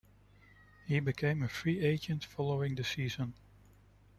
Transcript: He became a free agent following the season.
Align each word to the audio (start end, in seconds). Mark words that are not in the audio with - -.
He 0.87 0.99
became 0.99 1.43
a 1.43 1.47
free 1.47 1.79
agent 1.81 2.25
following 2.25 2.73
the 2.73 2.83
season. 2.83 3.35